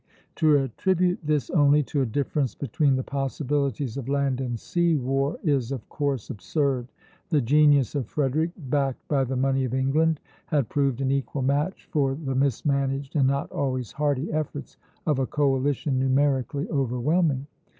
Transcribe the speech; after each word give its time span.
To 0.37 0.55
attribute 0.55 1.19
this 1.23 1.51
only 1.51 1.83
to 1.83 2.01
a 2.01 2.07
difference 2.07 2.55
between 2.55 2.95
the 2.95 3.03
possibilities 3.03 3.97
of 3.97 4.09
land 4.09 4.41
and 4.41 4.59
sea 4.59 4.95
war 4.95 5.37
is 5.43 5.71
of 5.71 5.87
course 5.89 6.31
absurd. 6.31 6.87
The 7.29 7.39
genius 7.39 7.93
of 7.93 8.07
Frederick, 8.07 8.49
backed 8.57 9.07
by 9.07 9.23
the 9.25 9.35
money 9.35 9.63
of 9.63 9.75
England, 9.75 10.19
had 10.47 10.69
proved 10.69 11.01
an 11.01 11.11
equal 11.11 11.43
match 11.43 11.85
for 11.91 12.15
the 12.15 12.33
mismanaged 12.33 13.15
and 13.15 13.27
not 13.27 13.51
always 13.51 13.91
hearty 13.91 14.31
efforts 14.33 14.75
of 15.05 15.19
a 15.19 15.27
coalition 15.27 15.99
numerically 15.99 16.67
overwhelming. 16.69 17.45